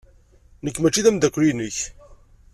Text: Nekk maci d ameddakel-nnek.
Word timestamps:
Nekk 0.63 0.77
maci 0.79 1.05
d 1.05 1.07
ameddakel-nnek. 1.09 1.77